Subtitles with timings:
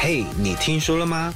[0.00, 1.34] 嘿，你听说了吗？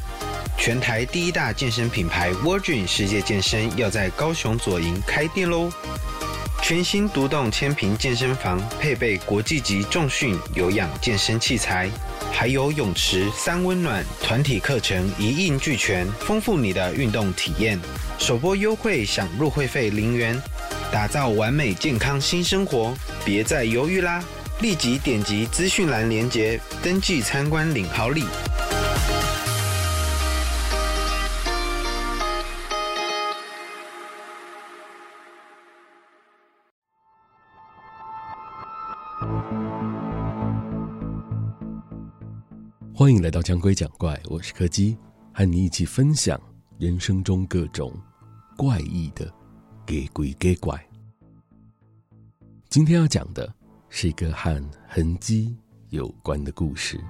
[0.57, 5.69] 全台第一大健身品牌 Virgin 世界健身要在高雄左营开店喽！
[6.63, 11.91] 全新独栋千坪健身房，配备国际级重训有氧健身器材，
[12.31, 17.77] 还有泳池三温暖，团体课程一应俱全，丰富你的运动体验。
[18.17, 20.41] 首波优惠享入会费零元，
[20.93, 22.95] 打造完美健康新生活，
[23.25, 24.23] 别再犹豫啦！
[24.61, 28.25] 立即点击资讯栏链接，登记参观领好礼。
[42.95, 44.97] 欢迎来到讲鬼讲怪，我是柯基，
[45.35, 46.41] 和你一起分享
[46.79, 47.93] 人生中各种
[48.57, 49.29] 怪异的
[49.85, 50.81] 给鬼给怪。
[52.69, 53.53] 今天要讲的
[53.89, 55.57] 是一个和痕迹
[55.89, 57.03] 有关的故事，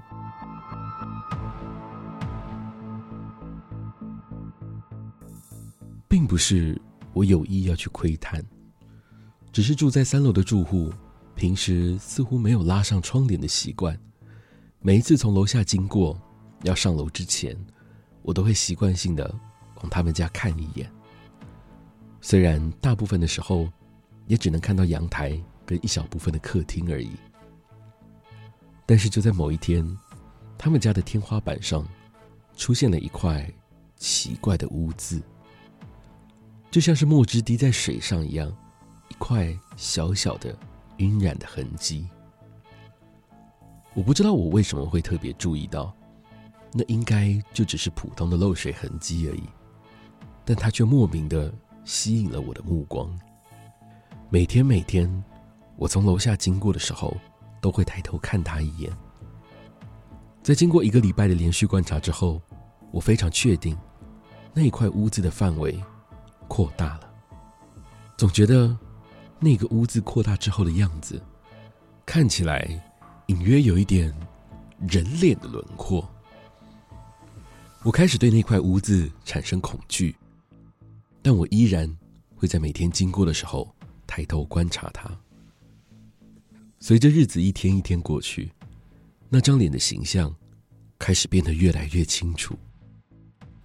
[6.09, 6.81] 并不是
[7.13, 8.43] 我有意要去窥探，
[9.53, 10.91] 只是住在三楼的住户
[11.43, 13.99] 平时似乎没有拉上窗帘的习惯。
[14.79, 16.17] 每一次从楼下经过，
[16.63, 17.59] 要上楼之前，
[18.23, 19.29] 我都会习惯性的
[19.79, 20.89] 往他们家看一眼。
[22.21, 23.69] 虽然大部分的时候，
[24.29, 27.11] 也只能看到阳台跟一小部分的客厅而已。
[28.87, 29.85] 但是就在某一天，
[30.57, 31.85] 他们家的天花板上
[32.57, 33.53] 出现了一块
[33.97, 35.21] 奇怪的污渍，
[36.71, 38.49] 就像是墨汁滴在水上一样，
[39.09, 40.57] 一块小小的
[40.99, 42.09] 晕染的痕迹。
[43.95, 45.95] 我不知道我为什么会特别注意到，
[46.73, 49.43] 那应该就只是普通的漏水痕迹而已，
[50.45, 51.53] 但它却莫名的
[51.85, 53.11] 吸引了我的目光。
[54.31, 55.23] 每天每天，
[55.77, 57.15] 我从楼下经过的时候，
[57.61, 58.91] 都会抬头看它一眼。
[60.43, 62.41] 在经过一个礼拜的连续观察之后，
[62.91, 63.77] 我非常确定，
[64.55, 65.79] 那一块污渍的范围
[66.49, 67.13] 扩大了。
[68.17, 68.75] 总觉得
[69.43, 71.23] 那个污渍扩大之后的样子，
[72.07, 72.83] 看起来。
[73.27, 74.13] 隐约有一点
[74.81, 76.07] 人脸的轮廓，
[77.83, 80.15] 我开始对那块污渍产生恐惧，
[81.23, 81.89] 但我依然
[82.35, 83.75] 会在每天经过的时候
[84.07, 85.09] 抬头观察它。
[86.79, 88.53] 随着日子一天一天过去，
[89.31, 90.35] 那张脸的形象
[90.99, 92.59] 开始变得越来越清楚，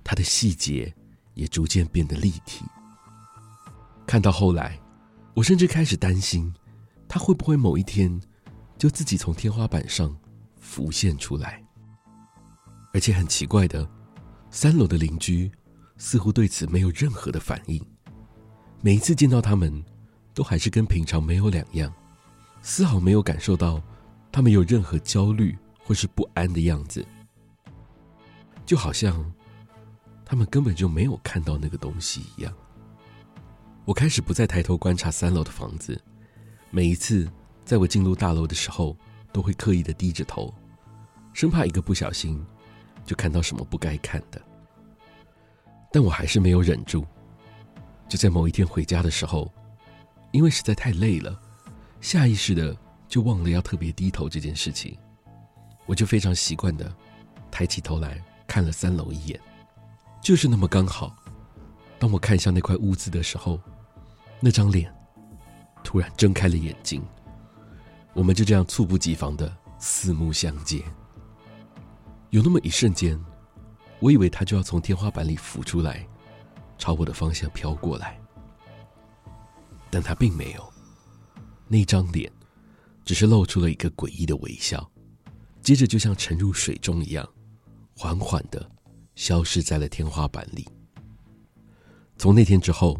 [0.04, 0.94] 它的细节
[1.34, 2.64] 也逐渐变得立体。
[4.06, 4.80] 看到后来，
[5.38, 6.52] 我甚至开始担心，
[7.08, 8.20] 他会不会某一天。
[8.76, 10.16] 就自己从天花板上
[10.60, 11.64] 浮现出来，
[12.94, 13.88] 而且很奇怪的，
[14.52, 15.52] 三楼的邻居
[15.98, 17.84] 似乎对此没有任何的反应。
[18.82, 19.84] 每一次见到他们，
[20.34, 21.92] 都还是跟平常没有两样，
[22.62, 23.82] 丝毫没有感受到
[24.32, 27.04] 他们有任何焦虑或是不安的样子，
[28.64, 29.24] 就好像
[30.24, 32.54] 他们根本就没有看到那个东西一样。
[33.88, 36.00] 我开始不再抬头观察三楼的房子，
[36.70, 37.28] 每一次。
[37.64, 38.96] 在我进入大楼的时候，
[39.34, 40.54] 都会刻意的低着头，
[41.34, 42.42] 生怕一个不小心
[43.06, 44.42] 就看到什么不该看的。
[45.92, 47.06] 但我还是没有忍住，
[48.08, 49.52] 就在某一天回家的时候，
[50.32, 51.38] 因为实在太累了，
[52.00, 52.74] 下意识的
[53.10, 54.98] 就忘了要特别低头这件事情，
[55.86, 56.90] 我就非常习惯的
[57.52, 59.38] 抬起头来看了三楼一眼，
[60.22, 61.14] 就是那么刚好，
[62.00, 63.60] 当我看向那块污渍的时候，
[64.40, 64.94] 那张脸
[65.84, 67.04] 突然睁开了眼睛。
[68.14, 70.84] 我们就这样猝不及防的四目相接，
[72.32, 73.20] 有那么一瞬间，
[74.00, 76.08] 我以为他就要从天花板里浮出来，
[76.80, 78.20] 朝我的方向飘过来，
[79.92, 80.74] 但他并没有，
[81.68, 82.32] 那张脸
[83.06, 84.90] 只是露出了一个诡异的微笑，
[85.62, 87.28] 接着就像沉入水中一样，
[87.96, 88.68] 缓缓的
[89.14, 90.68] 消失在了天花板里。
[92.18, 93.00] 从那天之后，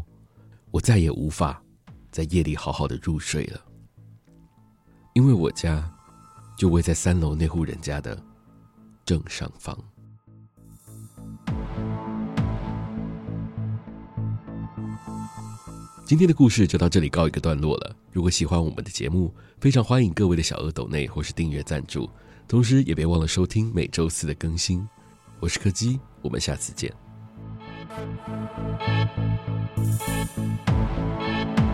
[0.70, 1.62] 我再也无法
[2.10, 3.60] 在夜里好好的入睡了。
[5.14, 5.90] 因为我家
[6.56, 8.22] 就位在三楼那户人家的
[9.04, 9.76] 正上方。
[16.04, 17.94] 今天的故事就到这里告一个段落了。
[18.10, 22.08] 如果喜欢我们的节目，非常欢迎各位的小额抖内或是订阅赞助，
[22.46, 24.88] 同时也别忘了收听每周四的更新。
[25.38, 27.07] 我是柯基，我们下次见。
[27.98, 29.08] Thank
[31.58, 31.67] you.